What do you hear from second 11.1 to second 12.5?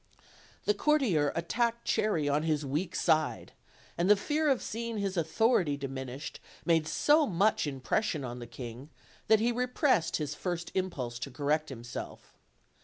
to correct himself.